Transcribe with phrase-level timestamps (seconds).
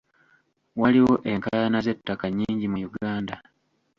[0.81, 3.35] Waliwo enkaayana z'ettaka nnyingi mu Uganda.